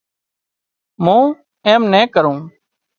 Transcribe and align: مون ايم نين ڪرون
مون 1.03 1.23
ايم 1.67 1.81
نين 1.93 2.05
ڪرون 2.13 2.39